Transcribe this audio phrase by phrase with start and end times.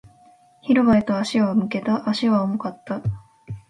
[0.63, 2.09] 広場へと足を向けた。
[2.09, 3.03] 足は重かった。